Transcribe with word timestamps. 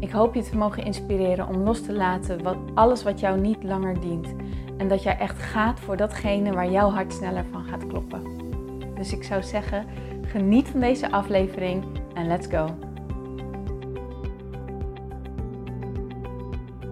Ik 0.00 0.10
hoop 0.10 0.34
je 0.34 0.42
te 0.42 0.56
mogen 0.56 0.84
inspireren 0.84 1.48
om 1.48 1.56
los 1.56 1.82
te 1.82 1.92
laten 1.92 2.42
wat, 2.42 2.56
alles 2.74 3.02
wat 3.02 3.20
jou 3.20 3.40
niet 3.40 3.62
langer 3.62 4.00
dient. 4.00 4.34
En 4.76 4.88
dat 4.88 5.02
jij 5.02 5.18
echt 5.18 5.38
gaat 5.38 5.80
voor 5.80 5.96
datgene 5.96 6.52
waar 6.52 6.70
jouw 6.70 6.90
hart 6.90 7.12
sneller 7.12 7.44
van 7.50 7.64
gaat 7.64 7.86
kloppen. 7.86 8.22
Dus 8.94 9.12
ik 9.12 9.22
zou 9.24 9.42
zeggen, 9.42 9.86
geniet 10.22 10.68
van 10.68 10.80
deze 10.80 11.10
aflevering 11.10 11.84
en 12.14 12.26
let's 12.26 12.46
go. 12.46 12.78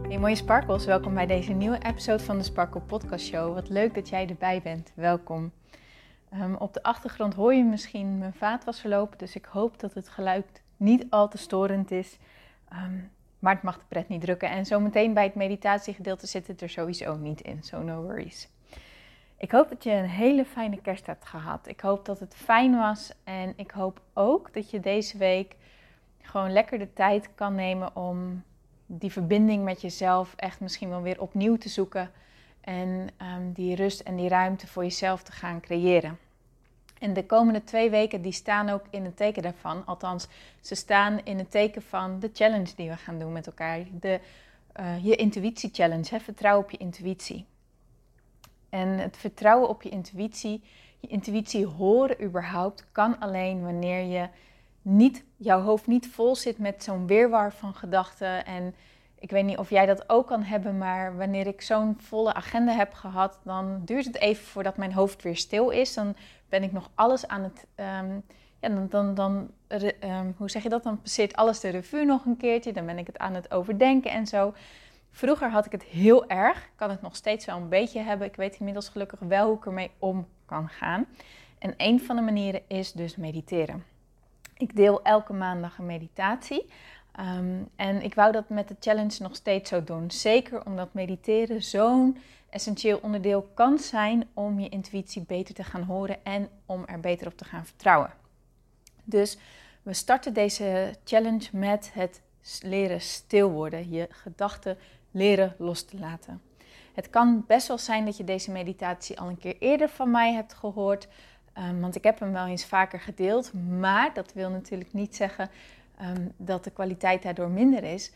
Hey 0.08 0.18
mooie 0.18 0.34
Sparkles, 0.34 0.84
welkom 0.84 1.14
bij 1.14 1.26
deze 1.26 1.52
nieuwe 1.52 1.78
episode 1.78 2.22
van 2.22 2.36
de 2.38 2.44
Sparkle 2.44 2.80
Podcast 2.80 3.26
Show. 3.26 3.54
Wat 3.54 3.68
leuk 3.68 3.94
dat 3.94 4.08
jij 4.08 4.28
erbij 4.28 4.60
bent. 4.62 4.92
Welkom. 4.94 5.52
Um, 6.34 6.54
op 6.54 6.74
de 6.74 6.82
achtergrond 6.82 7.34
hoor 7.34 7.54
je 7.54 7.64
misschien 7.64 8.18
mijn 8.18 8.34
vaatwasser 8.34 9.08
dus 9.16 9.36
ik 9.36 9.44
hoop 9.44 9.80
dat 9.80 9.94
het 9.94 10.08
geluid 10.08 10.62
niet 10.76 11.06
al 11.10 11.28
te 11.28 11.38
storend 11.38 11.90
is. 11.90 12.18
Ehm, 12.68 12.98
maar 13.38 13.54
het 13.54 13.62
mag 13.62 13.78
de 13.78 13.84
pret 13.88 14.08
niet 14.08 14.20
drukken. 14.20 14.50
En 14.50 14.66
zometeen 14.66 15.14
bij 15.14 15.24
het 15.24 15.34
meditatiegedeelte 15.34 16.26
zit 16.26 16.46
het 16.46 16.60
er 16.60 16.70
sowieso 16.70 17.16
niet 17.16 17.40
in. 17.40 17.62
So 17.62 17.82
no 17.82 18.02
worries. 18.02 18.48
Ik 19.38 19.50
hoop 19.50 19.68
dat 19.68 19.84
je 19.84 19.90
een 19.90 20.08
hele 20.08 20.44
fijne 20.44 20.80
kerst 20.80 21.06
hebt 21.06 21.26
gehad. 21.26 21.68
Ik 21.68 21.80
hoop 21.80 22.04
dat 22.04 22.20
het 22.20 22.34
fijn 22.34 22.76
was. 22.76 23.12
En 23.24 23.52
ik 23.56 23.70
hoop 23.70 24.00
ook 24.12 24.54
dat 24.54 24.70
je 24.70 24.80
deze 24.80 25.18
week 25.18 25.56
gewoon 26.20 26.52
lekker 26.52 26.78
de 26.78 26.92
tijd 26.92 27.34
kan 27.34 27.54
nemen 27.54 27.96
om 27.96 28.42
die 28.86 29.12
verbinding 29.12 29.64
met 29.64 29.80
jezelf 29.80 30.34
echt 30.36 30.60
misschien 30.60 30.88
wel 30.88 31.02
weer 31.02 31.20
opnieuw 31.20 31.56
te 31.56 31.68
zoeken. 31.68 32.10
En 32.60 33.08
um, 33.36 33.52
die 33.52 33.74
rust 33.74 34.00
en 34.00 34.16
die 34.16 34.28
ruimte 34.28 34.66
voor 34.66 34.82
jezelf 34.82 35.22
te 35.22 35.32
gaan 35.32 35.60
creëren. 35.60 36.18
En 36.98 37.12
de 37.12 37.26
komende 37.26 37.64
twee 37.64 37.90
weken 37.90 38.22
die 38.22 38.32
staan 38.32 38.68
ook 38.68 38.84
in 38.90 39.04
het 39.04 39.16
teken 39.16 39.42
daarvan. 39.42 39.86
Althans, 39.86 40.26
ze 40.60 40.74
staan 40.74 41.20
in 41.24 41.38
het 41.38 41.50
teken 41.50 41.82
van 41.82 42.18
de 42.20 42.30
challenge 42.32 42.74
die 42.76 42.88
we 42.88 42.96
gaan 42.96 43.18
doen 43.18 43.32
met 43.32 43.46
elkaar. 43.46 43.80
De, 44.00 44.20
uh, 44.80 45.04
je 45.04 45.16
intuïtie 45.16 45.70
challenge. 45.72 46.06
Hè? 46.10 46.20
Vertrouw 46.20 46.58
op 46.58 46.70
je 46.70 46.76
intuïtie. 46.76 47.46
En 48.68 48.88
het 48.88 49.16
vertrouwen 49.16 49.68
op 49.68 49.82
je 49.82 49.88
intuïtie, 49.88 50.62
je 51.00 51.08
intuïtie 51.08 51.66
horen 51.66 52.22
überhaupt, 52.22 52.86
kan 52.92 53.18
alleen 53.18 53.62
wanneer 53.62 54.02
je 54.02 54.28
niet, 54.82 55.24
jouw 55.36 55.60
hoofd 55.60 55.86
niet 55.86 56.08
vol 56.08 56.36
zit 56.36 56.58
met 56.58 56.84
zo'n 56.84 57.06
weerwar 57.06 57.52
van 57.52 57.74
gedachten. 57.74 58.46
En 58.46 58.74
ik 59.18 59.30
weet 59.30 59.44
niet 59.44 59.58
of 59.58 59.70
jij 59.70 59.86
dat 59.86 60.08
ook 60.08 60.26
kan 60.26 60.42
hebben, 60.42 60.78
maar 60.78 61.16
wanneer 61.16 61.46
ik 61.46 61.62
zo'n 61.62 61.96
volle 62.00 62.34
agenda 62.34 62.72
heb 62.72 62.92
gehad, 62.92 63.40
dan 63.44 63.82
duurt 63.84 64.04
het 64.04 64.16
even 64.16 64.44
voordat 64.44 64.76
mijn 64.76 64.92
hoofd 64.92 65.22
weer 65.22 65.36
stil 65.36 65.70
is. 65.70 65.94
Dan 65.94 66.16
ben 66.48 66.62
ik 66.62 66.72
nog 66.72 66.90
alles 66.94 67.28
aan 67.28 67.42
het. 67.42 67.66
Um, 67.76 68.22
ja, 68.60 68.68
dan, 68.68 68.88
dan, 68.88 69.14
dan 69.14 69.50
um, 70.00 70.34
hoe 70.36 70.50
zeg 70.50 70.62
je 70.62 70.68
dat? 70.68 70.82
Dan 70.82 71.00
passeert 71.00 71.36
alles 71.36 71.60
de 71.60 71.68
revue 71.68 72.04
nog 72.04 72.24
een 72.24 72.36
keertje. 72.36 72.72
Dan 72.72 72.86
ben 72.86 72.98
ik 72.98 73.06
het 73.06 73.18
aan 73.18 73.34
het 73.34 73.50
overdenken 73.50 74.10
en 74.10 74.26
zo. 74.26 74.54
Vroeger 75.10 75.50
had 75.50 75.66
ik 75.66 75.72
het 75.72 75.82
heel 75.82 76.28
erg. 76.28 76.70
Kan 76.76 76.90
het 76.90 77.02
nog 77.02 77.16
steeds 77.16 77.44
wel 77.44 77.56
een 77.56 77.68
beetje 77.68 78.00
hebben. 78.00 78.26
Ik 78.26 78.36
weet 78.36 78.56
inmiddels 78.58 78.88
gelukkig 78.88 79.20
wel 79.20 79.46
hoe 79.46 79.56
ik 79.56 79.66
ermee 79.66 79.90
om 79.98 80.26
kan 80.46 80.68
gaan. 80.68 81.06
En 81.58 81.74
een 81.76 82.00
van 82.00 82.16
de 82.16 82.22
manieren 82.22 82.62
is 82.66 82.92
dus 82.92 83.16
mediteren. 83.16 83.84
Ik 84.56 84.76
deel 84.76 85.02
elke 85.02 85.32
maandag 85.32 85.78
een 85.78 85.86
meditatie. 85.86 86.70
Um, 87.20 87.68
en 87.76 88.02
ik 88.02 88.14
wou 88.14 88.32
dat 88.32 88.48
met 88.48 88.68
de 88.68 88.76
challenge 88.80 89.22
nog 89.22 89.36
steeds 89.36 89.70
zo 89.70 89.84
doen. 89.84 90.10
Zeker 90.10 90.66
omdat 90.66 90.94
mediteren 90.94 91.62
zo'n 91.62 92.18
essentieel 92.50 92.98
onderdeel 93.02 93.50
kan 93.54 93.78
zijn 93.78 94.28
om 94.34 94.60
je 94.60 94.68
intuïtie 94.68 95.24
beter 95.26 95.54
te 95.54 95.64
gaan 95.64 95.82
horen 95.82 96.24
en 96.24 96.48
om 96.66 96.84
er 96.86 97.00
beter 97.00 97.26
op 97.26 97.36
te 97.36 97.44
gaan 97.44 97.66
vertrouwen. 97.66 98.10
Dus 99.04 99.38
we 99.82 99.92
starten 99.92 100.32
deze 100.32 100.94
challenge 101.04 101.48
met 101.52 101.90
het 101.92 102.20
leren 102.60 103.00
stil 103.00 103.50
worden, 103.50 103.90
je 103.90 104.06
gedachten 104.10 104.78
leren 105.10 105.54
los 105.58 105.82
te 105.82 105.98
laten. 105.98 106.42
Het 106.94 107.10
kan 107.10 107.44
best 107.46 107.68
wel 107.68 107.78
zijn 107.78 108.04
dat 108.04 108.16
je 108.16 108.24
deze 108.24 108.50
meditatie 108.50 109.20
al 109.20 109.28
een 109.28 109.38
keer 109.38 109.56
eerder 109.58 109.88
van 109.88 110.10
mij 110.10 110.32
hebt 110.32 110.54
gehoord, 110.54 111.08
um, 111.58 111.80
want 111.80 111.96
ik 111.96 112.04
heb 112.04 112.18
hem 112.18 112.32
wel 112.32 112.46
eens 112.46 112.66
vaker 112.66 113.00
gedeeld, 113.00 113.52
maar 113.52 114.14
dat 114.14 114.32
wil 114.32 114.50
natuurlijk 114.50 114.92
niet 114.92 115.16
zeggen 115.16 115.50
um, 116.02 116.32
dat 116.36 116.64
de 116.64 116.70
kwaliteit 116.70 117.22
daardoor 117.22 117.50
minder 117.50 117.84
is. 117.84 118.12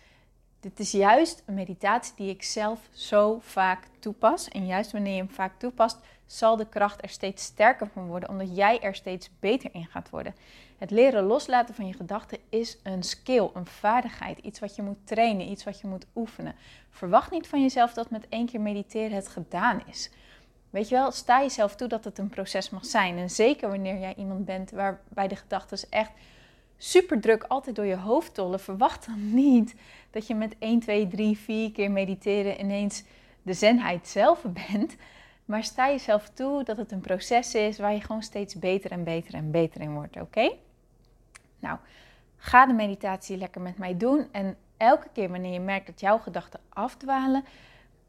Dit 0.60 0.78
is 0.78 0.90
juist 0.90 1.42
een 1.46 1.54
meditatie 1.54 2.14
die 2.16 2.30
ik 2.30 2.42
zelf 2.42 2.80
zo 2.92 3.38
vaak 3.42 3.86
toepas. 3.98 4.48
En 4.48 4.66
juist 4.66 4.92
wanneer 4.92 5.12
je 5.12 5.18
hem 5.18 5.30
vaak 5.30 5.58
toepast, 5.58 5.98
zal 6.26 6.56
de 6.56 6.68
kracht 6.68 7.02
er 7.02 7.08
steeds 7.08 7.44
sterker 7.44 7.88
van 7.92 8.06
worden, 8.06 8.28
omdat 8.28 8.56
jij 8.56 8.80
er 8.80 8.94
steeds 8.94 9.30
beter 9.40 9.70
in 9.74 9.86
gaat 9.86 10.10
worden. 10.10 10.34
Het 10.78 10.90
leren 10.90 11.24
loslaten 11.24 11.74
van 11.74 11.86
je 11.86 11.92
gedachten 11.92 12.38
is 12.48 12.78
een 12.82 13.02
skill, 13.02 13.50
een 13.54 13.66
vaardigheid, 13.66 14.38
iets 14.38 14.60
wat 14.60 14.76
je 14.76 14.82
moet 14.82 15.06
trainen, 15.06 15.50
iets 15.50 15.64
wat 15.64 15.80
je 15.80 15.86
moet 15.86 16.06
oefenen. 16.14 16.54
Verwacht 16.90 17.30
niet 17.30 17.48
van 17.48 17.62
jezelf 17.62 17.92
dat 17.92 18.10
met 18.10 18.28
één 18.28 18.46
keer 18.46 18.60
mediteren 18.60 19.16
het 19.16 19.28
gedaan 19.28 19.82
is. 19.86 20.10
Weet 20.70 20.88
je 20.88 20.94
wel, 20.94 21.10
sta 21.10 21.40
jezelf 21.40 21.76
toe 21.76 21.88
dat 21.88 22.04
het 22.04 22.18
een 22.18 22.28
proces 22.28 22.70
mag 22.70 22.84
zijn. 22.84 23.18
En 23.18 23.30
zeker 23.30 23.68
wanneer 23.68 23.98
jij 23.98 24.14
iemand 24.16 24.44
bent 24.44 24.70
waarbij 24.70 25.28
de 25.28 25.36
gedachten 25.36 25.78
echt 25.90 26.10
super 26.82 27.20
druk 27.20 27.42
altijd 27.42 27.76
door 27.76 27.84
je 27.84 27.96
hoofd 27.96 28.34
tollen, 28.34 28.60
verwacht 28.60 29.06
dan 29.06 29.34
niet 29.34 29.74
dat 30.10 30.26
je 30.26 30.34
met 30.34 30.56
1, 30.58 30.80
2, 30.80 31.08
3, 31.08 31.38
4 31.38 31.72
keer 31.72 31.90
mediteren 31.90 32.60
ineens 32.60 33.04
de 33.42 33.52
zenheid 33.52 34.08
zelf 34.08 34.42
bent. 34.68 34.96
Maar 35.44 35.64
sta 35.64 35.88
jezelf 35.88 36.28
toe 36.28 36.64
dat 36.64 36.76
het 36.76 36.92
een 36.92 37.00
proces 37.00 37.54
is 37.54 37.78
waar 37.78 37.92
je 37.92 38.00
gewoon 38.00 38.22
steeds 38.22 38.54
beter 38.54 38.90
en 38.90 39.04
beter 39.04 39.34
en 39.34 39.50
beter 39.50 39.80
in 39.80 39.94
wordt, 39.94 40.20
oké? 40.20 40.52
Nou, 41.58 41.78
ga 42.36 42.66
de 42.66 42.72
meditatie 42.72 43.36
lekker 43.36 43.60
met 43.60 43.78
mij 43.78 43.96
doen. 43.96 44.28
En 44.32 44.56
elke 44.76 45.08
keer 45.12 45.30
wanneer 45.30 45.52
je 45.52 45.60
merkt 45.60 45.86
dat 45.86 46.00
jouw 46.00 46.18
gedachten 46.18 46.60
afdwalen, 46.68 47.44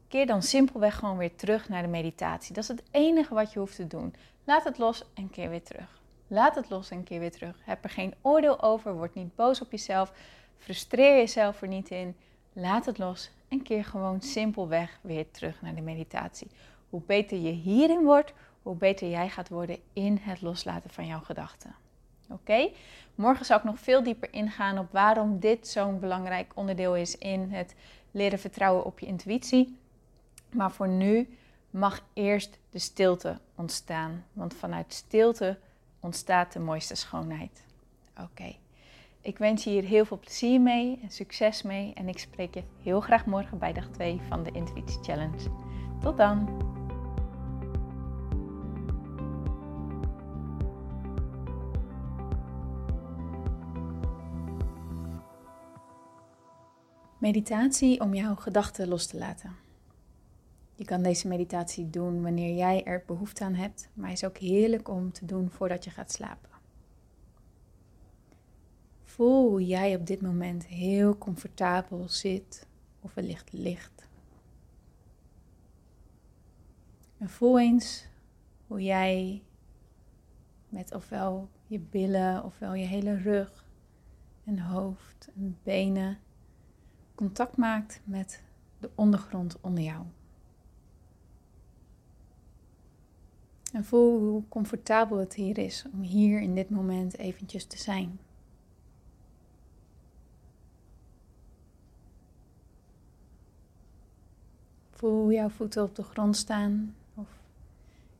keer 0.08 0.26
dan 0.26 0.42
simpelweg 0.42 0.94
gewoon 0.94 1.16
weer 1.16 1.34
terug 1.36 1.68
naar 1.68 1.82
de 1.82 1.88
meditatie. 1.88 2.54
Dat 2.54 2.62
is 2.62 2.68
het 2.68 2.82
enige 2.90 3.34
wat 3.34 3.52
je 3.52 3.58
hoeft 3.58 3.76
te 3.76 3.86
doen. 3.86 4.14
Laat 4.44 4.64
het 4.64 4.78
los 4.78 5.04
en 5.14 5.30
keer 5.30 5.48
weer 5.48 5.62
terug. 5.62 6.01
Laat 6.32 6.54
het 6.54 6.70
los 6.70 6.90
en 6.90 7.04
keer 7.04 7.20
weer 7.20 7.30
terug. 7.30 7.56
Heb 7.64 7.84
er 7.84 7.90
geen 7.90 8.14
oordeel 8.20 8.62
over. 8.62 8.94
Word 8.94 9.14
niet 9.14 9.34
boos 9.34 9.60
op 9.60 9.70
jezelf. 9.70 10.12
Frustreer 10.58 11.16
jezelf 11.16 11.62
er 11.62 11.68
niet 11.68 11.90
in. 11.90 12.16
Laat 12.52 12.86
het 12.86 12.98
los 12.98 13.30
en 13.48 13.62
keer 13.62 13.84
gewoon 13.84 14.20
simpelweg 14.20 14.98
weer 15.00 15.30
terug 15.30 15.62
naar 15.62 15.74
de 15.74 15.80
meditatie. 15.80 16.50
Hoe 16.90 17.02
beter 17.06 17.38
je 17.38 17.50
hierin 17.50 18.04
wordt, 18.04 18.32
hoe 18.62 18.74
beter 18.74 19.08
jij 19.08 19.28
gaat 19.28 19.48
worden 19.48 19.78
in 19.92 20.18
het 20.22 20.42
loslaten 20.42 20.90
van 20.90 21.06
jouw 21.06 21.20
gedachten. 21.20 21.74
Oké? 22.28 22.70
Morgen 23.14 23.44
zal 23.44 23.56
ik 23.56 23.64
nog 23.64 23.78
veel 23.78 24.02
dieper 24.02 24.32
ingaan 24.32 24.78
op 24.78 24.92
waarom 24.92 25.38
dit 25.38 25.68
zo'n 25.68 26.00
belangrijk 26.00 26.52
onderdeel 26.54 26.96
is 26.96 27.18
in 27.18 27.50
het 27.50 27.74
leren 28.10 28.38
vertrouwen 28.38 28.84
op 28.84 28.98
je 28.98 29.06
intuïtie. 29.06 29.78
Maar 30.50 30.72
voor 30.72 30.88
nu 30.88 31.36
mag 31.70 32.04
eerst 32.12 32.58
de 32.70 32.78
stilte 32.78 33.38
ontstaan. 33.54 34.24
Want 34.32 34.54
vanuit 34.54 34.92
stilte 34.92 35.58
ontstaat 36.02 36.52
de 36.52 36.60
mooiste 36.60 36.94
schoonheid. 36.94 37.64
Oké. 38.20 38.56
Ik 39.20 39.38
wens 39.38 39.64
je 39.64 39.70
hier 39.70 39.84
heel 39.84 40.04
veel 40.04 40.18
plezier 40.18 40.60
mee 40.60 40.98
en 41.02 41.10
succes 41.10 41.62
mee. 41.62 41.94
En 41.94 42.08
ik 42.08 42.18
spreek 42.18 42.54
je 42.54 42.62
heel 42.82 43.00
graag 43.00 43.26
morgen 43.26 43.58
bij 43.58 43.72
dag 43.72 43.88
2 43.88 44.20
van 44.28 44.42
de 44.42 44.50
Intuïtie 44.50 45.02
Challenge. 45.02 45.50
Tot 46.00 46.16
dan! 46.16 46.70
Meditatie 57.18 58.00
om 58.00 58.14
jouw 58.14 58.34
gedachten 58.34 58.88
los 58.88 59.06
te 59.06 59.18
laten. 59.18 59.61
Je 60.74 60.84
kan 60.84 61.02
deze 61.02 61.28
meditatie 61.28 61.90
doen 61.90 62.22
wanneer 62.22 62.56
jij 62.56 62.84
er 62.84 63.02
behoefte 63.06 63.44
aan 63.44 63.54
hebt, 63.54 63.88
maar 63.94 64.12
is 64.12 64.24
ook 64.24 64.38
heerlijk 64.38 64.88
om 64.88 65.12
te 65.12 65.24
doen 65.24 65.50
voordat 65.50 65.84
je 65.84 65.90
gaat 65.90 66.12
slapen. 66.12 66.50
Voel 69.04 69.48
hoe 69.48 69.66
jij 69.66 69.94
op 69.96 70.06
dit 70.06 70.20
moment 70.20 70.66
heel 70.66 71.18
comfortabel 71.18 72.08
zit 72.08 72.66
of 73.00 73.14
wellicht 73.14 73.52
ligt. 73.52 74.08
En 77.18 77.28
voel 77.28 77.60
eens 77.60 78.06
hoe 78.66 78.82
jij 78.82 79.42
met 80.68 80.94
ofwel 80.94 81.48
je 81.66 81.78
billen 81.78 82.44
ofwel 82.44 82.74
je 82.74 82.84
hele 82.84 83.16
rug 83.16 83.64
en 84.44 84.58
hoofd 84.58 85.28
en 85.36 85.58
benen 85.62 86.18
contact 87.14 87.56
maakt 87.56 88.00
met 88.04 88.42
de 88.78 88.90
ondergrond 88.94 89.60
onder 89.60 89.84
jou. 89.84 90.04
En 93.72 93.84
voel 93.84 94.20
hoe 94.20 94.42
comfortabel 94.48 95.18
het 95.18 95.34
hier 95.34 95.58
is 95.58 95.84
om 95.92 96.00
hier 96.00 96.40
in 96.40 96.54
dit 96.54 96.70
moment 96.70 97.18
eventjes 97.18 97.64
te 97.64 97.78
zijn. 97.78 98.18
Voel 104.90 105.32
jouw 105.32 105.48
voeten 105.48 105.82
op 105.82 105.96
de 105.96 106.02
grond 106.02 106.36
staan 106.36 106.94
of 107.14 107.28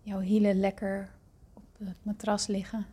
jouw 0.02 0.20
hielen 0.20 0.60
lekker 0.60 1.10
op 1.54 1.62
het 1.78 1.96
matras 2.02 2.46
liggen. 2.46 2.86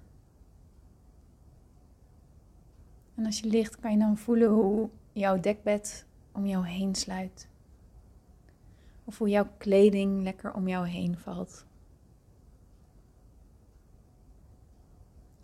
En 3.15 3.25
als 3.25 3.39
je 3.39 3.47
ligt, 3.47 3.79
kan 3.79 3.91
je 3.91 3.97
dan 3.97 4.17
voelen 4.17 4.50
hoe 4.50 4.89
jouw 5.12 5.39
dekbed 5.39 6.05
om 6.31 6.45
jou 6.45 6.67
heen 6.67 6.95
sluit. 6.95 7.47
Of 9.05 9.17
hoe 9.17 9.29
jouw 9.29 9.47
kleding 9.57 10.23
lekker 10.23 10.53
om 10.53 10.67
jou 10.67 10.88
heen 10.88 11.17
valt. 11.17 11.65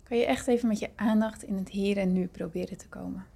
Kan 0.08 0.18
je 0.18 0.26
echt 0.26 0.46
even 0.46 0.68
met 0.68 0.78
je 0.78 0.90
aandacht 0.96 1.42
in 1.42 1.54
het 1.56 1.68
hier 1.68 1.98
en 1.98 2.12
nu 2.12 2.26
proberen 2.26 2.78
te 2.78 2.88
komen. 2.88 3.26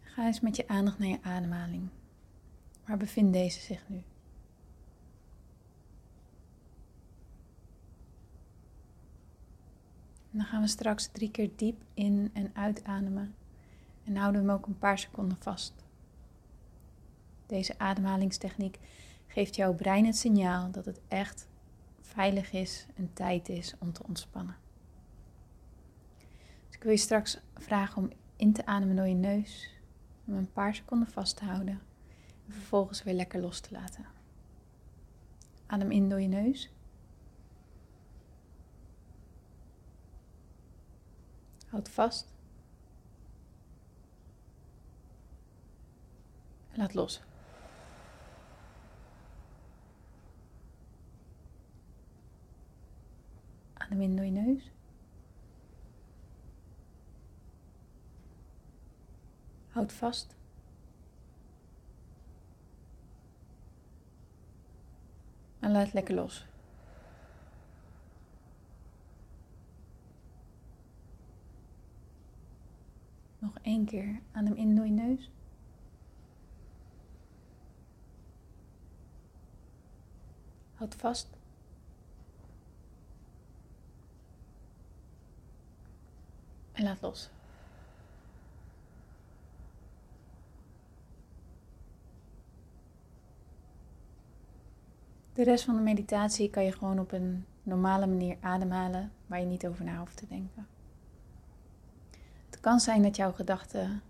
Ga 0.00 0.26
eens 0.26 0.40
met 0.40 0.56
je 0.56 0.68
aandacht 0.68 0.98
naar 0.98 1.08
je 1.08 1.22
ademhaling. 1.22 1.88
Waar 2.86 2.96
bevindt 2.96 3.32
deze 3.32 3.60
zich 3.60 3.88
nu? 3.88 4.02
Dan 10.30 10.44
gaan 10.44 10.60
we 10.60 10.66
straks 10.66 11.06
drie 11.06 11.30
keer 11.30 11.50
diep 11.56 11.82
in 11.94 12.30
en 12.32 12.50
uitademen. 12.54 13.34
En 14.04 14.16
houden 14.16 14.42
we 14.42 14.48
hem 14.48 14.56
ook 14.56 14.66
een 14.66 14.78
paar 14.78 14.98
seconden 14.98 15.38
vast. 15.40 15.74
Deze 17.46 17.78
ademhalingstechniek 17.78 18.78
geeft 19.34 19.56
jouw 19.56 19.74
brein 19.74 20.06
het 20.06 20.16
signaal 20.16 20.70
dat 20.70 20.84
het 20.84 21.00
echt 21.08 21.48
veilig 22.00 22.52
is 22.52 22.86
en 22.94 23.12
tijd 23.12 23.48
is 23.48 23.74
om 23.78 23.92
te 23.92 24.02
ontspannen. 24.06 24.56
Dus 26.66 26.76
ik 26.76 26.82
wil 26.82 26.92
je 26.92 26.98
straks 26.98 27.38
vragen 27.54 28.02
om 28.02 28.10
in 28.36 28.52
te 28.52 28.66
ademen 28.66 28.96
door 28.96 29.06
je 29.06 29.14
neus, 29.14 29.70
om 30.24 30.34
een 30.34 30.52
paar 30.52 30.74
seconden 30.74 31.08
vast 31.08 31.36
te 31.36 31.44
houden 31.44 31.80
en 32.46 32.52
vervolgens 32.52 33.02
weer 33.02 33.14
lekker 33.14 33.40
los 33.40 33.60
te 33.60 33.72
laten. 33.72 34.06
Adem 35.66 35.90
in 35.90 36.08
door 36.08 36.20
je 36.20 36.28
neus. 36.28 36.70
Houd 41.66 41.88
vast. 41.88 42.34
Laat 46.72 46.94
los. 46.94 47.22
Adem 53.74 54.00
in 54.00 54.16
door 54.16 54.30
neus. 54.30 54.70
Houd 59.68 59.92
vast. 59.92 60.36
En 65.58 65.70
laat 65.70 65.92
lekker 65.92 66.14
los. 66.14 66.46
Nog 73.38 73.58
één 73.62 73.84
keer. 73.84 74.20
Adem 74.32 74.54
in 74.54 74.74
door 74.74 74.90
neus. 74.90 75.30
Houd 80.74 80.94
vast. 80.94 81.43
En 86.74 86.84
laat 86.84 87.00
los. 87.00 87.30
De 95.32 95.44
rest 95.44 95.64
van 95.64 95.76
de 95.76 95.82
meditatie 95.82 96.50
kan 96.50 96.64
je 96.64 96.72
gewoon 96.72 96.98
op 96.98 97.12
een 97.12 97.46
normale 97.62 98.06
manier 98.06 98.36
ademhalen, 98.40 99.12
waar 99.26 99.40
je 99.40 99.46
niet 99.46 99.66
over 99.66 99.84
na 99.84 99.98
hoeft 99.98 100.16
te 100.16 100.26
denken. 100.26 100.66
Het 102.50 102.60
kan 102.60 102.80
zijn 102.80 103.02
dat 103.02 103.16
jouw 103.16 103.32
gedachten 103.32 104.02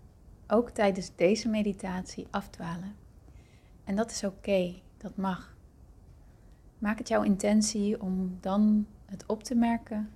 ook 0.47 0.69
tijdens 0.69 1.15
deze 1.15 1.49
meditatie 1.49 2.27
afdwalen. 2.29 2.95
En 3.83 3.95
dat 3.95 4.11
is 4.11 4.23
oké, 4.23 4.73
dat 4.97 5.17
mag. 5.17 5.55
Maak 6.77 6.97
het 6.97 7.07
jouw 7.07 7.23
intentie 7.23 8.01
om 8.01 8.37
dan 8.41 8.87
het 9.05 9.25
op 9.25 9.43
te 9.43 9.55
merken 9.55 10.09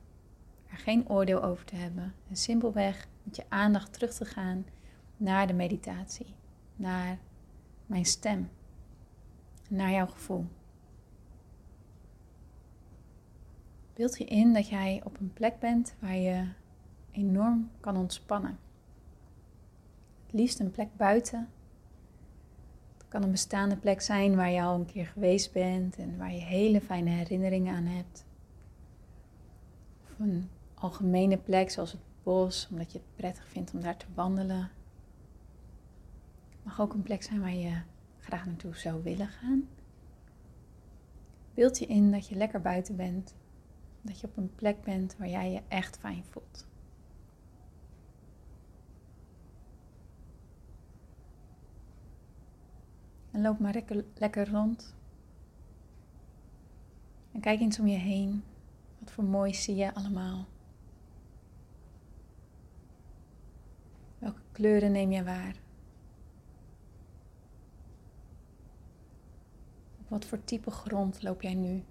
er 0.72 0.78
geen 0.78 1.10
oordeel 1.10 1.44
over 1.44 1.66
te 1.66 1.76
hebben 1.76 2.14
en 2.30 2.36
simpelweg 2.36 3.08
met 3.24 3.36
je 3.36 3.44
aandacht 3.50 3.94
terug 3.94 4.14
te 4.14 4.26
gaan 4.26 4.66
naar 5.18 5.48
de 5.48 5.54
meditatie, 5.54 6.36
naar 6.76 7.18
mijn 7.86 8.06
stem, 8.06 8.50
naar 9.70 9.92
jouw 9.92 10.08
gevoel. 10.08 10.46
Beeld 13.94 14.18
je 14.18 14.26
in 14.26 14.54
dat 14.54 14.70
jij 14.70 15.02
op 15.04 15.20
een 15.20 15.34
plek 15.34 15.60
bent 15.60 15.96
waar 16.00 16.16
je 16.16 16.48
enorm 17.12 17.70
kan 17.80 17.98
ontspannen. 17.98 18.60
Het 20.26 20.34
liefst 20.34 20.60
een 20.60 20.72
plek 20.72 20.96
buiten. 20.98 21.50
Het 22.98 23.08
kan 23.08 23.24
een 23.24 23.32
bestaande 23.32 23.78
plek 23.78 24.02
zijn 24.02 24.36
waar 24.36 24.50
je 24.52 24.62
al 24.62 24.76
een 24.76 24.86
keer 24.86 25.06
geweest 25.06 25.54
bent 25.54 25.98
en 25.98 26.18
waar 26.18 26.34
je 26.34 26.42
hele 26.42 26.82
fijne 26.82 27.10
herinneringen 27.10 27.76
aan 27.76 27.86
hebt. 27.86 28.26
Algemene 30.80 31.38
plek 31.38 31.70
zoals 31.70 31.92
het 31.92 32.02
bos, 32.24 32.68
omdat 32.72 32.92
je 32.92 32.98
het 32.98 33.16
prettig 33.16 33.48
vindt 33.48 33.74
om 33.74 33.82
daar 33.82 33.98
te 33.98 34.06
wandelen. 34.14 34.72
Het 36.50 36.64
mag 36.64 36.82
ook 36.82 36.94
een 36.94 37.04
plek 37.04 37.24
zijn 37.24 37.40
waar 37.40 37.56
je 37.56 37.82
graag 38.20 38.46
naartoe 38.46 38.76
zou 38.76 39.04
willen 39.04 39.28
gaan. 39.28 39.68
Beeld 41.54 41.80
je 41.80 41.86
in 41.86 42.12
dat 42.12 42.28
je 42.28 42.36
lekker 42.36 42.62
buiten 42.62 42.96
bent. 42.96 43.36
Dat 44.02 44.20
je 44.20 44.28
op 44.28 44.38
een 44.38 44.56
plek 44.56 44.82
bent 44.82 45.18
waar 45.18 45.28
jij 45.28 45.52
je 45.52 45.62
echt 45.68 45.98
fijn 45.98 46.24
voelt. 46.30 46.68
En 53.32 53.42
loop 53.42 53.60
maar 53.60 53.74
lekker, 53.74 54.06
lekker 54.14 54.50
rond. 54.50 54.96
En 57.32 57.40
kijk 57.40 57.60
eens 57.60 57.80
om 57.80 57.88
je 57.88 57.98
heen. 57.98 58.44
Wat 59.00 59.12
voor 59.12 59.24
moois 59.24 59.64
zie 59.64 59.76
je 59.76 59.94
allemaal? 59.94 60.46
Welke 64.20 64.42
kleuren 64.60 64.92
neem 64.92 65.12
je 65.12 65.24
waar? 65.24 65.56
Op 70.00 70.10
wat 70.10 70.26
voor 70.26 70.44
type 70.44 70.72
grond 70.72 71.24
loop 71.24 71.42
jij 71.42 71.54
nu? 71.54 71.84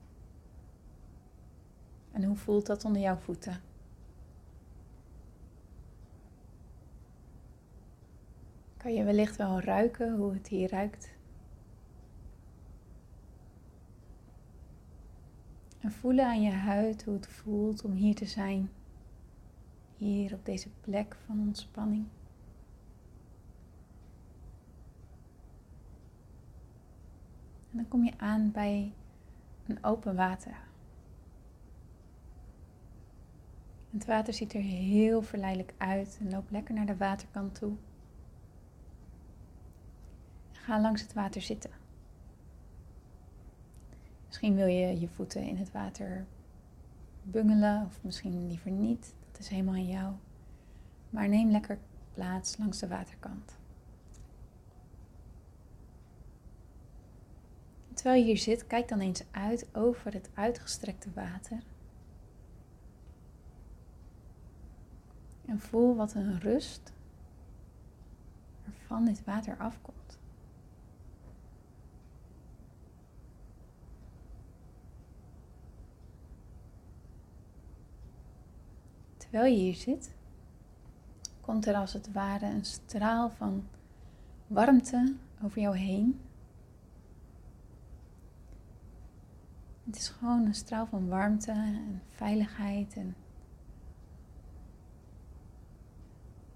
En 2.13 2.25
hoe 2.25 2.37
voelt 2.37 2.67
dat 2.67 2.85
onder 2.85 3.03
jouw 3.03 3.17
voeten? 3.17 3.61
Kan 8.77 8.95
je 8.95 9.05
wellicht 9.05 9.37
wel 9.37 9.61
ruiken 9.61 10.17
hoe 10.17 10.33
het 10.33 10.49
hier 10.49 10.71
ruikt? 10.71 11.17
En 15.81 15.93
voelen 15.93 16.27
aan 16.27 16.43
je 16.43 16.53
huid 16.53 17.05
hoe 17.05 17.15
het 17.15 17.29
voelt 17.29 17.85
om 17.85 17.93
hier 17.93 18.15
te 18.15 18.27
zijn. 18.27 18.71
Hier 19.97 20.35
op 20.35 20.45
deze 20.45 20.71
plek 20.81 21.17
van 21.27 21.41
ontspanning. 21.41 22.07
Dan 27.79 27.89
kom 27.89 28.05
je 28.05 28.13
aan 28.17 28.51
bij 28.51 28.93
een 29.67 29.85
open 29.85 30.17
water. 30.17 30.57
Het 33.91 34.07
water 34.07 34.33
ziet 34.33 34.55
er 34.55 34.61
heel 34.61 35.23
verleidelijk 35.23 35.75
uit 35.77 36.19
en 36.21 36.31
loop 36.31 36.51
lekker 36.51 36.75
naar 36.75 36.87
de 36.87 36.97
waterkant 36.97 37.55
toe. 37.55 37.73
Ga 40.53 40.81
langs 40.81 41.03
het 41.03 41.13
water 41.13 41.43
zitten. 41.43 41.71
Misschien 44.27 44.55
wil 44.55 44.67
je 44.67 45.01
je 45.01 45.09
voeten 45.09 45.43
in 45.43 45.57
het 45.57 45.73
water 45.73 46.27
bungelen 47.23 47.85
of 47.87 47.99
misschien 48.03 48.47
liever 48.47 48.71
niet. 48.71 49.15
Dat 49.31 49.41
is 49.41 49.49
helemaal 49.49 49.75
aan 49.75 49.87
jou. 49.87 50.15
Maar 51.11 51.29
neem 51.29 51.51
lekker 51.51 51.79
plaats 52.15 52.57
langs 52.57 52.79
de 52.79 52.89
waterkant. 52.89 53.59
Terwijl 57.99 58.21
je 58.21 58.27
hier 58.27 58.39
zit, 58.39 58.67
kijk 58.67 58.89
dan 58.89 59.01
eens 59.01 59.23
uit 59.31 59.69
over 59.73 60.13
het 60.13 60.31
uitgestrekte 60.35 61.11
water. 61.15 61.63
En 65.47 65.61
voel 65.61 65.97
wat 65.97 66.15
een 66.15 66.41
rust 66.41 66.93
er 68.65 68.73
van 68.87 69.05
dit 69.05 69.25
water 69.25 69.57
afkomt. 69.57 70.19
Terwijl 79.17 79.53
je 79.53 79.59
hier 79.59 79.75
zit, 79.75 80.15
komt 81.41 81.67
er 81.67 81.75
als 81.75 81.93
het 81.93 82.13
ware 82.13 82.47
een 82.47 82.65
straal 82.65 83.31
van 83.31 83.69
warmte 84.47 85.15
over 85.43 85.61
jou 85.61 85.77
heen. 85.77 86.21
Het 89.89 89.97
is 89.97 90.09
gewoon 90.09 90.47
een 90.47 90.55
straal 90.55 90.87
van 90.87 91.09
warmte 91.09 91.51
en 91.51 92.03
veiligheid 92.11 92.97
en 92.97 93.17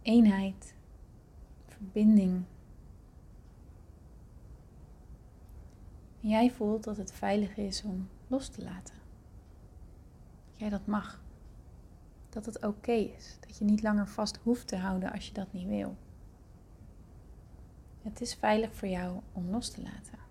eenheid, 0.02 0.74
verbinding. 1.66 2.44
Jij 6.20 6.50
voelt 6.50 6.84
dat 6.84 6.96
het 6.96 7.12
veilig 7.12 7.56
is 7.56 7.82
om 7.82 8.08
los 8.26 8.48
te 8.48 8.62
laten. 8.62 8.94
Dat 10.50 10.58
jij 10.58 10.68
dat 10.68 10.86
mag. 10.86 11.22
Dat 12.28 12.46
het 12.46 12.64
oké 12.64 12.92
is. 12.92 13.36
Dat 13.40 13.58
je 13.58 13.64
niet 13.64 13.82
langer 13.82 14.08
vast 14.08 14.36
hoeft 14.36 14.68
te 14.68 14.76
houden 14.76 15.12
als 15.12 15.26
je 15.26 15.32
dat 15.32 15.52
niet 15.52 15.68
wil. 15.68 15.96
Het 18.02 18.20
is 18.20 18.34
veilig 18.34 18.74
voor 18.74 18.88
jou 18.88 19.20
om 19.32 19.50
los 19.50 19.70
te 19.70 19.82
laten. 19.82 20.21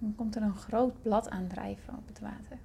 Dan 0.00 0.14
komt 0.14 0.36
er 0.36 0.42
een 0.42 0.56
groot 0.56 1.02
blad 1.02 1.28
aandrijven 1.28 1.96
op 1.96 2.06
het 2.06 2.20
water. 2.20 2.58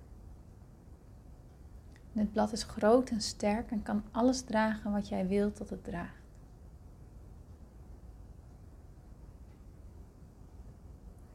Dit 2.11 2.31
blad 2.31 2.51
is 2.51 2.63
groot 2.63 3.09
en 3.09 3.21
sterk 3.21 3.71
en 3.71 3.83
kan 3.83 4.03
alles 4.11 4.41
dragen 4.41 4.91
wat 4.91 5.07
jij 5.07 5.27
wilt 5.27 5.57
dat 5.57 5.69
het 5.69 5.83
draagt. 5.83 6.23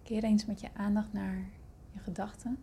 Keer 0.03 0.25
eens 0.25 0.47
met 0.47 0.61
je 0.61 0.69
aandacht 0.75 1.13
naar 1.13 1.45
je 1.91 1.99
gedachten. 1.99 2.59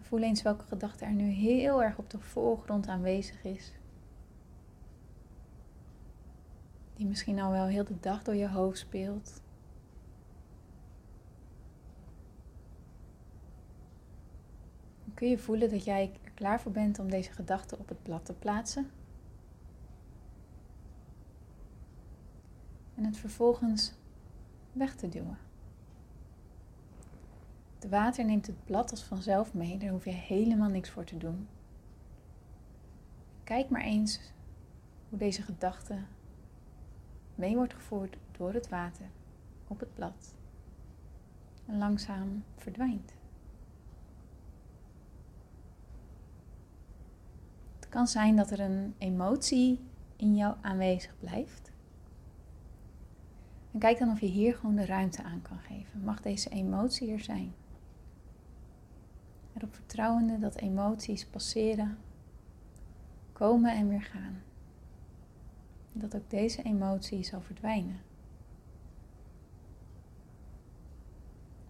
Voel 0.00 0.22
eens 0.22 0.42
welke 0.42 0.64
gedachte 0.64 1.04
er 1.04 1.12
nu 1.12 1.24
heel 1.24 1.82
erg 1.82 1.98
op 1.98 2.10
de 2.10 2.18
voorgrond 2.18 2.88
aanwezig 2.88 3.44
is. 3.44 3.72
Die 6.94 7.06
misschien 7.06 7.40
al 7.40 7.50
wel 7.50 7.66
heel 7.66 7.84
de 7.84 8.00
dag 8.00 8.22
door 8.22 8.34
je 8.34 8.48
hoofd 8.48 8.78
speelt. 8.78 9.42
Kun 15.16 15.28
je 15.28 15.38
voelen 15.38 15.70
dat 15.70 15.84
jij 15.84 16.12
er 16.24 16.30
klaar 16.30 16.60
voor 16.60 16.72
bent 16.72 16.98
om 16.98 17.10
deze 17.10 17.32
gedachte 17.32 17.78
op 17.78 17.88
het 17.88 18.02
blad 18.02 18.24
te 18.24 18.34
plaatsen. 18.34 18.90
En 22.94 23.04
het 23.04 23.16
vervolgens 23.16 23.94
weg 24.72 24.94
te 24.96 25.08
duwen. 25.08 25.38
Het 27.78 27.88
water 27.90 28.24
neemt 28.24 28.46
het 28.46 28.64
blad 28.64 28.90
als 28.90 29.04
vanzelf 29.04 29.54
mee, 29.54 29.78
daar 29.78 29.90
hoef 29.90 30.04
je 30.04 30.10
helemaal 30.10 30.68
niks 30.68 30.90
voor 30.90 31.04
te 31.04 31.16
doen. 31.16 31.48
Kijk 33.44 33.70
maar 33.70 33.82
eens 33.82 34.20
hoe 35.08 35.18
deze 35.18 35.42
gedachte 35.42 35.98
mee 37.34 37.56
wordt 37.56 37.74
gevoerd 37.74 38.16
door 38.32 38.52
het 38.52 38.68
water 38.68 39.06
op 39.68 39.80
het 39.80 39.94
blad 39.94 40.34
en 41.66 41.78
langzaam 41.78 42.44
verdwijnt. 42.56 43.15
Het 47.86 47.94
kan 47.94 48.06
zijn 48.06 48.36
dat 48.36 48.50
er 48.50 48.60
een 48.60 48.94
emotie 48.98 49.80
in 50.16 50.36
jou 50.36 50.56
aanwezig 50.62 51.14
blijft. 51.18 51.70
En 53.72 53.78
kijk 53.78 53.98
dan 53.98 54.10
of 54.10 54.20
je 54.20 54.26
hier 54.26 54.54
gewoon 54.54 54.74
de 54.74 54.86
ruimte 54.86 55.22
aan 55.22 55.42
kan 55.42 55.58
geven. 55.58 56.00
Mag 56.04 56.20
deze 56.20 56.48
emotie 56.48 57.12
er 57.12 57.20
zijn? 57.20 57.54
Erop 59.54 59.74
vertrouwende 59.74 60.38
dat 60.38 60.56
emoties 60.56 61.26
passeren, 61.26 61.98
komen 63.32 63.74
en 63.74 63.88
weer 63.88 64.02
gaan. 64.02 64.42
Dat 65.92 66.16
ook 66.16 66.30
deze 66.30 66.62
emotie 66.62 67.24
zal 67.24 67.40
verdwijnen. 67.40 68.00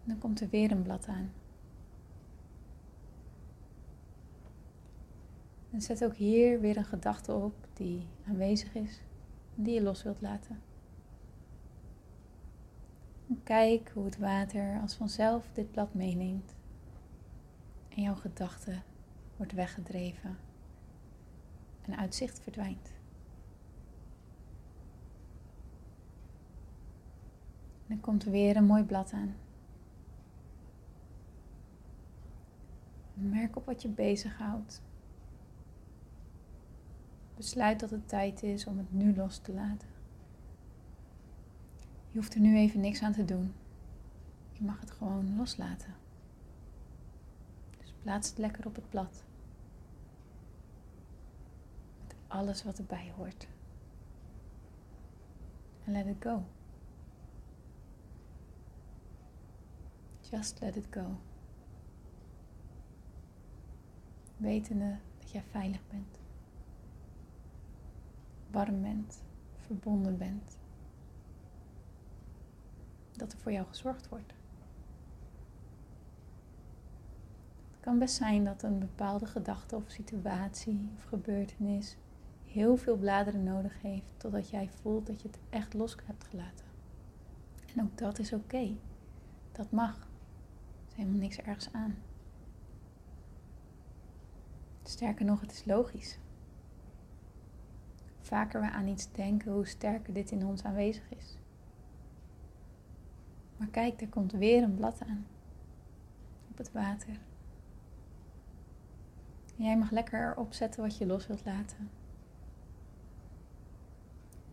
dan 0.05 0.19
komt 0.19 0.41
er 0.41 0.49
weer 0.49 0.71
een 0.71 0.83
blad 0.83 1.07
aan. 1.07 1.33
En 5.77 5.83
zet 5.83 6.05
ook 6.05 6.15
hier 6.15 6.61
weer 6.61 6.77
een 6.77 6.85
gedachte 6.85 7.33
op 7.33 7.55
die 7.73 8.07
aanwezig 8.27 8.75
is 8.75 9.01
die 9.55 9.75
je 9.75 9.83
los 9.83 10.03
wilt 10.03 10.21
laten. 10.21 10.63
En 13.29 13.43
kijk 13.43 13.91
hoe 13.95 14.05
het 14.05 14.19
water 14.19 14.81
als 14.81 14.95
vanzelf 14.95 15.49
dit 15.53 15.71
blad 15.71 15.95
meeneemt 15.95 16.55
en 17.89 18.03
jouw 18.03 18.15
gedachte 18.15 18.83
wordt 19.37 19.53
weggedreven 19.53 20.37
en 21.83 21.97
uitzicht 21.97 22.41
verdwijnt. 22.41 22.93
En 27.83 27.87
dan 27.87 28.01
komt 28.01 28.25
er 28.25 28.31
weer 28.31 28.57
een 28.57 28.67
mooi 28.67 28.83
blad 28.83 29.13
aan. 29.13 29.35
Merk 33.15 33.57
op 33.57 33.67
wat 33.67 33.83
je 33.83 33.89
bezighoudt. 33.89 34.83
Besluit 37.37 37.81
dat 37.81 37.91
het 37.91 38.09
tijd 38.09 38.43
is 38.43 38.67
om 38.67 38.79
het 38.79 38.93
nu 38.93 39.17
los 39.17 39.39
te 39.39 39.53
laten. 39.53 39.89
Je 42.11 42.19
hoeft 42.19 42.35
er 42.35 42.41
nu 42.41 42.57
even 42.57 42.81
niks 42.81 43.03
aan 43.03 43.13
te 43.13 43.25
doen. 43.25 43.55
Je 44.53 44.65
mag 44.65 44.81
het 44.81 44.91
gewoon 44.91 45.37
loslaten. 45.37 45.95
Dus 47.79 47.95
plaats 48.03 48.29
het 48.29 48.39
lekker 48.39 48.67
op 48.67 48.75
het 48.75 48.91
blad. 48.91 49.25
Met 52.03 52.15
alles 52.27 52.65
wat 52.65 52.79
erbij 52.79 53.13
hoort. 53.17 53.49
En 55.85 55.93
let 55.93 56.07
it 56.07 56.17
go. 56.21 56.43
Just 60.21 60.61
let 60.61 60.77
it 60.77 60.87
go. 60.91 61.17
Wetende 64.37 64.99
dat 65.19 65.31
jij 65.31 65.43
veilig 65.51 65.81
bent 65.91 66.25
warm 68.57 69.07
verbonden 69.57 70.19
bent. 70.19 70.57
Dat 73.13 73.33
er 73.33 73.39
voor 73.39 73.53
jou 73.53 73.67
gezorgd 73.67 74.09
wordt. 74.09 74.35
Het 77.71 77.81
kan 77.81 77.99
best 77.99 78.15
zijn 78.15 78.45
dat 78.45 78.63
een 78.63 78.79
bepaalde 78.79 79.27
gedachte 79.27 79.77
of 79.77 79.85
situatie 79.87 80.91
of 80.97 81.05
gebeurtenis 81.05 81.97
heel 82.45 82.77
veel 82.77 82.97
bladeren 82.97 83.43
nodig 83.43 83.83
heeft 83.83 84.13
totdat 84.17 84.51
jij 84.51 84.71
voelt 84.81 85.07
dat 85.07 85.23
je 85.23 85.29
het 85.29 85.39
echt 85.51 85.75
los 85.75 85.97
hebt 86.05 86.25
gelaten. 86.25 86.67
En 87.75 87.83
ook 87.83 87.99
dat 87.99 88.19
is 88.19 88.33
oké. 88.33 88.77
Dat 89.53 89.71
mag. 89.71 89.97
Er 89.97 90.89
is 90.89 90.95
helemaal 90.95 91.21
niks 91.21 91.39
ergens 91.39 91.73
aan. 91.73 91.97
Sterker 94.83 95.25
nog, 95.25 95.41
het 95.41 95.53
is 95.53 95.65
logisch 95.65 96.19
vaker 98.27 98.61
we 98.61 98.71
aan 98.71 98.87
iets 98.87 99.13
denken, 99.13 99.53
hoe 99.53 99.67
sterker 99.67 100.13
dit 100.13 100.31
in 100.31 100.47
ons 100.47 100.65
aanwezig 100.65 101.11
is. 101.17 101.39
Maar 103.57 103.69
kijk, 103.69 104.01
er 104.01 104.09
komt 104.09 104.33
weer 104.33 104.63
een 104.63 104.75
blad 104.75 105.03
aan 105.07 105.27
op 106.51 106.59
het 106.59 106.73
water. 106.73 107.19
Jij 109.57 109.79
mag 109.79 109.91
lekker 109.91 110.31
erop 110.31 110.53
zetten 110.53 110.83
wat 110.83 110.99
je 110.99 111.07
los 111.07 111.27
wilt 111.27 111.45
laten. 111.45 111.91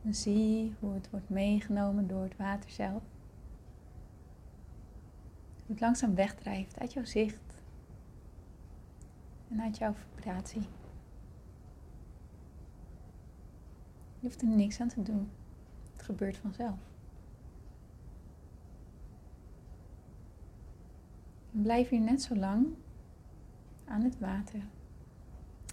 En 0.03 0.15
zie 0.15 0.73
hoe 0.79 0.93
het 0.93 1.09
wordt 1.09 1.29
meegenomen 1.29 2.07
door 2.07 2.23
het 2.23 2.37
water 2.37 2.69
zelf. 2.69 3.03
Hoe 5.55 5.75
het 5.75 5.79
langzaam 5.79 6.15
wegdrijft 6.15 6.79
uit 6.79 6.93
jouw 6.93 7.05
zicht 7.05 7.57
en 9.49 9.61
uit 9.61 9.77
jouw 9.77 9.93
vibratie. 9.93 10.67
Je 14.23 14.29
hoeft 14.29 14.41
er 14.41 14.47
niks 14.47 14.79
aan 14.79 14.87
te 14.87 15.01
doen. 15.01 15.29
Het 15.91 16.01
gebeurt 16.01 16.37
vanzelf. 16.37 16.79
Blijf 21.51 21.89
hier 21.89 22.01
net 22.01 22.21
zo 22.21 22.35
lang 22.35 22.67
aan 23.85 24.01
het 24.01 24.19
water. 24.19 24.65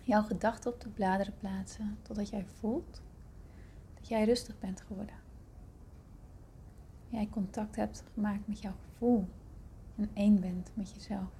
Jouw 0.02 0.22
gedachten 0.22 0.72
op 0.72 0.80
de 0.80 0.88
bladeren 0.88 1.36
plaatsen 1.38 1.98
totdat 2.02 2.28
jij 2.28 2.46
voelt 2.46 3.02
dat 3.94 4.08
jij 4.08 4.24
rustig 4.24 4.58
bent 4.58 4.80
geworden. 4.80 5.16
Jij 7.08 7.28
contact 7.28 7.76
hebt 7.76 8.04
gemaakt 8.14 8.46
met 8.46 8.60
jouw 8.60 8.76
gevoel 8.84 9.28
en 9.96 10.10
één 10.14 10.40
bent 10.40 10.70
met 10.74 10.90
jezelf. 10.90 11.39